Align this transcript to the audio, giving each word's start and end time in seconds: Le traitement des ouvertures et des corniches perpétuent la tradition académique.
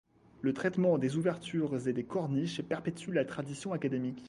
Le 0.41 0.51
traitement 0.51 0.97
des 0.97 1.15
ouvertures 1.17 1.87
et 1.87 1.93
des 1.93 2.03
corniches 2.05 2.63
perpétuent 2.63 3.13
la 3.13 3.23
tradition 3.23 3.71
académique. 3.71 4.17